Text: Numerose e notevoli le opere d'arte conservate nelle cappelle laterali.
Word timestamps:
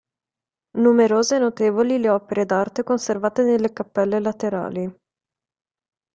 Numerose 0.79 1.35
e 1.35 1.37
notevoli 1.37 1.99
le 1.99 2.09
opere 2.09 2.47
d'arte 2.47 2.81
conservate 2.83 3.43
nelle 3.43 3.71
cappelle 3.71 4.19
laterali. 4.19 4.91